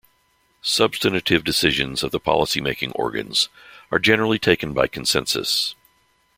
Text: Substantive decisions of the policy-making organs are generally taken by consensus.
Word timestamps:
Substantive 0.63 1.43
decisions 1.43 2.01
of 2.01 2.09
the 2.09 2.19
policy-making 2.19 2.91
organs 2.93 3.49
are 3.91 3.99
generally 3.99 4.39
taken 4.39 4.73
by 4.73 4.87
consensus. 4.87 5.75